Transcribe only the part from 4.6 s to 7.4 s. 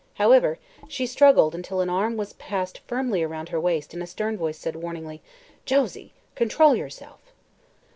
warningly: "Josie! Control yourself."